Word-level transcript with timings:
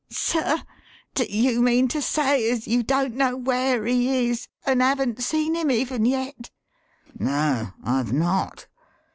Sir, 0.09 0.63
do 1.13 1.25
you 1.25 1.61
mean 1.61 1.87
to 1.89 2.01
say 2.01 2.49
as 2.49 2.67
you 2.67 2.81
don't 2.81 3.13
know 3.13 3.37
where 3.37 3.85
he 3.85 4.29
is, 4.31 4.47
and 4.65 4.81
haven't 4.81 5.21
seen 5.21 5.53
him 5.53 5.69
even 5.69 6.05
yet?" 6.07 6.49
"No, 7.19 7.73
I've 7.83 8.11
not. 8.11 8.65